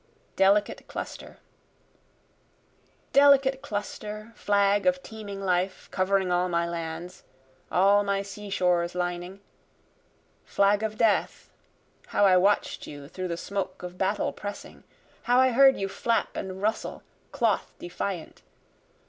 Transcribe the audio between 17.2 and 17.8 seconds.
cloth